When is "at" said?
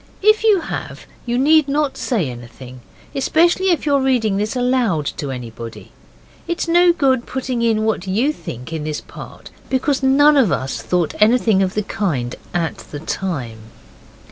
12.51-12.77